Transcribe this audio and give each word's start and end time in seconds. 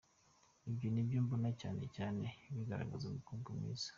Ibyo 0.69 0.87
nibyo 0.93 1.17
mbona 1.25 1.49
cyane 1.61 1.83
cyane 1.95 2.23
bigaragaza 2.55 3.03
umukobwa 3.07 3.49
mwiza. 3.57 3.87